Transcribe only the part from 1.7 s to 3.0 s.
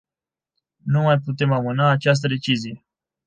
această decizie.